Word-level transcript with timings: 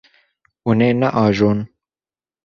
Hûn 0.63 0.79
ê 0.87 0.89
neajon. 0.99 1.59